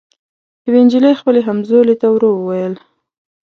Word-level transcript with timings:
یوې 0.65 0.81
نجلۍ 0.85 1.13
خپلي 1.21 1.39
همزولي 1.47 1.95
ته 2.01 2.07
ورو 2.13 2.29
ووېل 2.35 2.73